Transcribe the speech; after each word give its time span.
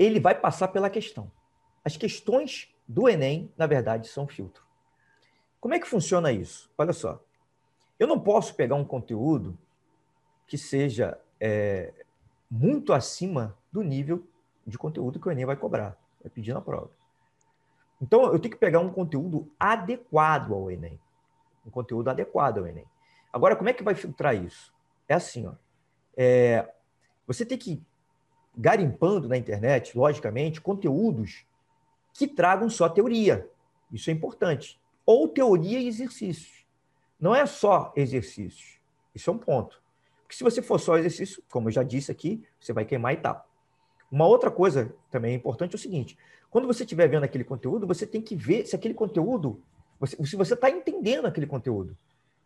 ele 0.00 0.18
vai 0.18 0.34
passar 0.34 0.68
pela 0.68 0.88
questão. 0.88 1.30
As 1.84 1.94
questões 1.94 2.74
do 2.88 3.06
Enem, 3.06 3.52
na 3.54 3.66
verdade, 3.66 4.08
são 4.08 4.26
filtro. 4.26 4.64
Como 5.60 5.74
é 5.74 5.78
que 5.78 5.86
funciona 5.86 6.32
isso? 6.32 6.72
Olha 6.78 6.94
só. 6.94 7.22
Eu 7.98 8.06
não 8.06 8.18
posso 8.18 8.54
pegar 8.54 8.76
um 8.76 8.84
conteúdo 8.84 9.58
que 10.46 10.56
seja 10.56 11.20
é, 11.38 11.92
muito 12.50 12.94
acima 12.94 13.54
do 13.70 13.82
nível 13.82 14.26
de 14.66 14.78
conteúdo 14.78 15.20
que 15.20 15.28
o 15.28 15.30
Enem 15.30 15.44
vai 15.44 15.56
cobrar, 15.56 15.98
vai 16.22 16.30
pedir 16.30 16.54
na 16.54 16.62
prova. 16.62 16.90
Então, 18.00 18.32
eu 18.32 18.38
tenho 18.38 18.54
que 18.54 18.60
pegar 18.60 18.80
um 18.80 18.90
conteúdo 18.90 19.52
adequado 19.60 20.54
ao 20.54 20.70
Enem. 20.70 20.98
Um 21.66 21.70
conteúdo 21.70 22.08
adequado 22.08 22.56
ao 22.56 22.66
Enem. 22.66 22.86
Agora, 23.30 23.54
como 23.54 23.68
é 23.68 23.74
que 23.74 23.82
vai 23.82 23.94
filtrar 23.94 24.34
isso? 24.34 24.72
É 25.06 25.12
assim, 25.12 25.46
ó. 25.46 25.52
É, 26.16 26.72
você 27.26 27.44
tem 27.44 27.58
que 27.58 27.82
garimpando 28.56 29.28
na 29.28 29.36
internet, 29.36 29.96
logicamente, 29.96 30.60
conteúdos 30.60 31.44
que 32.12 32.26
tragam 32.26 32.68
só 32.68 32.88
teoria. 32.88 33.48
Isso 33.92 34.10
é 34.10 34.12
importante. 34.12 34.78
Ou 35.06 35.28
teoria 35.28 35.78
e 35.78 35.88
exercícios. 35.88 36.66
Não 37.18 37.34
é 37.34 37.44
só 37.46 37.92
exercícios. 37.96 38.80
Isso 39.14 39.30
é 39.30 39.32
um 39.32 39.38
ponto. 39.38 39.80
Porque 40.22 40.36
se 40.36 40.44
você 40.44 40.62
for 40.62 40.78
só 40.78 40.96
exercício, 40.96 41.42
como 41.50 41.68
eu 41.68 41.72
já 41.72 41.82
disse 41.82 42.10
aqui, 42.10 42.42
você 42.60 42.72
vai 42.72 42.84
queimar 42.84 43.14
e 43.14 43.16
tal. 43.16 43.48
Uma 44.10 44.26
outra 44.26 44.50
coisa 44.50 44.94
também 45.10 45.34
importante 45.34 45.74
é 45.74 45.76
o 45.76 45.78
seguinte: 45.78 46.16
quando 46.50 46.66
você 46.66 46.84
estiver 46.84 47.08
vendo 47.08 47.24
aquele 47.24 47.44
conteúdo, 47.44 47.86
você 47.86 48.06
tem 48.06 48.20
que 48.20 48.34
ver 48.34 48.66
se 48.66 48.74
aquele 48.74 48.94
conteúdo, 48.94 49.62
se 50.04 50.36
você 50.36 50.54
está 50.54 50.70
entendendo 50.70 51.26
aquele 51.26 51.46
conteúdo. 51.46 51.96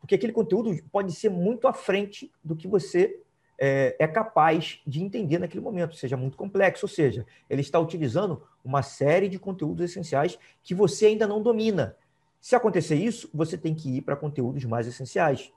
Porque 0.00 0.16
aquele 0.16 0.32
conteúdo 0.32 0.76
pode 0.90 1.12
ser 1.12 1.28
muito 1.28 1.68
à 1.68 1.72
frente 1.72 2.32
do 2.42 2.56
que 2.56 2.66
você 2.66 3.20
é, 3.64 3.94
é, 3.96 4.08
capaz 4.08 4.80
de 4.84 5.00
entender 5.00 5.38
naquele 5.38 5.62
momento, 5.62 5.94
seja 5.94 6.16
muito 6.16 6.36
complexo, 6.36 6.84
ou 6.84 6.88
seja, 6.88 7.24
ele 7.48 7.60
está 7.60 7.78
utilizando 7.78 8.42
uma 8.64 8.82
série 8.82 9.28
de 9.28 9.38
conteúdos 9.38 9.88
essenciais 9.88 10.36
que 10.64 10.74
você 10.74 11.06
ainda 11.06 11.28
não 11.28 11.40
domina. 11.40 11.96
Se 12.40 12.56
acontecer 12.56 12.96
isso, 12.96 13.30
você 13.32 13.56
tem 13.56 13.72
que 13.72 13.98
ir 13.98 14.02
para 14.02 14.16
conteúdos 14.16 14.64
mais 14.64 14.88
essenciais. 14.88 15.52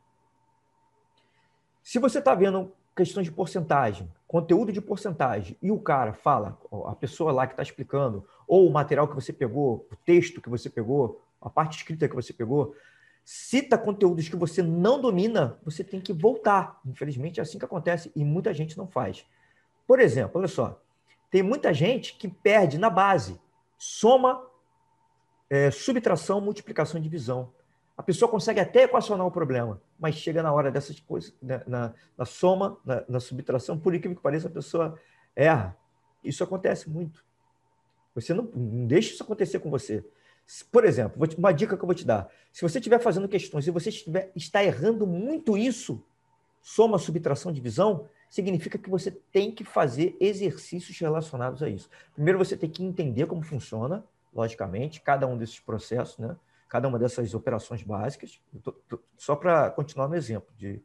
Se 1.82 1.98
você 1.98 2.20
está 2.20 2.36
vendo 2.36 2.72
questões 2.96 3.26
de 3.26 3.32
porcentagem, 3.32 4.08
conteúdo 4.28 4.72
de 4.72 4.82
porcentagem, 4.82 5.58
e 5.60 5.72
o 5.72 5.80
cara 5.80 6.14
fala, 6.14 6.60
a 6.86 6.94
pessoa 6.94 7.32
lá 7.32 7.48
que 7.48 7.54
está 7.54 7.64
explicando, 7.64 8.24
ou 8.48 8.70
o 8.70 8.72
material 8.72 9.08
que 9.08 9.16
você 9.16 9.34
pegou, 9.34 9.88
o 9.92 9.96
texto 10.06 10.40
que 10.40 10.50
você 10.50 10.70
pegou, 10.70 11.24
a 11.42 11.50
parte 11.50 11.78
escrita 11.78 12.08
que 12.08 12.14
você 12.14 12.32
pegou, 12.32 12.76
cita 13.26 13.76
conteúdos 13.76 14.30
que 14.30 14.36
você 14.36 14.62
não 14.62 15.02
domina, 15.02 15.60
você 15.66 15.84
tem 15.84 16.00
que 16.00 16.14
voltar. 16.14 16.80
Infelizmente 16.86 17.40
é 17.40 17.44
assim 17.44 17.58
que 17.58 17.66
acontece 17.66 18.12
e 18.16 18.24
muita 18.24 18.54
gente 18.54 18.78
não 18.78 18.88
faz. 18.88 19.26
Por 19.88 20.00
exemplo, 20.00 20.40
olha 20.40 20.48
só, 20.48 20.80
tem 21.32 21.42
muita 21.42 21.74
gente 21.74 22.16
que 22.16 22.28
perde 22.28 22.78
na 22.78 22.90
base, 22.90 23.42
soma, 23.78 24.46
é, 25.50 25.72
subtração, 25.72 26.40
multiplicação 26.40 27.00
e 27.00 27.04
divisão. 27.04 27.52
A 27.98 28.04
pessoa 28.04 28.30
consegue 28.30 28.60
até 28.60 28.84
equacionar 28.84 29.26
o 29.26 29.32
problema, 29.32 29.82
mas 29.98 30.16
chega 30.16 30.44
na 30.44 30.54
hora 30.54 30.72
dessas 30.72 31.00
coisas, 31.00 31.34
na, 31.42 31.58
né, 31.58 31.64
na, 31.66 31.94
na 32.18 32.26
soma, 32.26 32.78
na, 32.86 33.04
na, 33.10 33.20
subtração, 33.20 33.78
por 33.78 33.96
incrível 33.96 34.18
que 34.18 34.24
pareça, 34.24 34.48
a 34.48 34.52
pessoa 34.52 35.00
erra. 35.36 35.76
Isso 36.24 36.44
acontece 36.44 36.90
muito. 36.90 37.26
Você 38.14 38.34
não, 38.34 38.44
não 38.44 38.86
deixa 38.86 39.14
isso 39.14 39.24
acontecer 39.24 39.60
com 39.60 39.70
você. 39.70 40.06
Por 40.72 40.86
exemplo, 40.86 41.28
uma 41.38 41.52
dica 41.52 41.76
que 41.76 41.84
eu 41.84 41.88
vou 41.88 41.96
te 41.96 42.06
dar. 42.06 42.30
Se 42.52 42.62
você 42.62 42.78
estiver 42.78 43.00
fazendo 43.00 43.28
questões 43.28 43.66
e 43.68 43.72
você 43.72 43.90
estiver, 43.90 44.32
está 44.36 44.64
errando 44.64 45.08
muito 45.08 45.58
isso, 45.58 46.04
soma, 46.62 46.98
subtração, 46.98 47.52
divisão, 47.52 48.08
significa 48.30 48.78
que 48.78 48.90
você 48.90 49.12
tem 49.12 49.52
que 49.52 49.64
fazer 49.64 50.16
exercícios 50.20 50.98
relacionados 51.00 51.64
a 51.64 51.70
isso. 51.70 51.90
Primeiro, 52.14 52.38
você 52.38 52.56
tem 52.56 52.70
que 52.70 52.84
entender 52.84 53.26
como 53.28 53.42
funciona, 53.42 54.04
logicamente, 54.34 55.02
cada 55.02 55.26
um 55.26 55.38
desses 55.38 55.60
processos, 55.60 56.18
né? 56.18 56.36
cada 56.68 56.88
uma 56.88 57.00
dessas 57.00 57.34
operações 57.34 57.82
básicas. 57.82 58.40
Tô, 58.62 58.72
tô, 58.72 59.00
só 59.18 59.36
para 59.36 59.70
continuar 59.72 60.08
no 60.08 60.16
exemplo 60.16 60.54
de, 60.58 60.82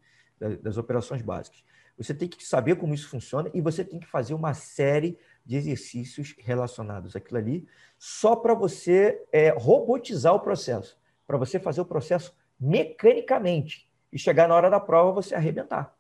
das 0.63 0.77
operações 0.77 1.23
básicas. 1.23 1.63
Você 1.99 2.15
tem 2.15 2.29
que 2.29 2.43
saber 2.45 2.77
como 2.77 2.95
isso 2.95 3.09
funciona 3.09 3.51
e 3.53 3.61
você 3.61 3.84
tem 3.84 3.99
que 4.01 4.07
fazer 4.07 4.33
uma 4.33 4.55
série 4.55 5.19
de 5.50 5.56
exercícios 5.56 6.37
relacionados 6.38 7.16
àquilo 7.16 7.38
ali, 7.38 7.66
só 7.99 8.37
para 8.37 8.55
você 8.55 9.21
é, 9.33 9.49
robotizar 9.49 10.33
o 10.33 10.38
processo, 10.38 10.97
para 11.27 11.37
você 11.37 11.59
fazer 11.59 11.81
o 11.81 11.84
processo 11.84 12.33
mecanicamente 12.59 13.91
e 14.12 14.19
chegar 14.19 14.47
na 14.47 14.55
hora 14.55 14.71
da 14.71 14.78
prova 14.78 15.10
você 15.10 15.34
arrebentar. 15.34 15.93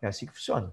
É 0.00 0.06
assim 0.06 0.24
que 0.24 0.32
funciona. 0.32 0.72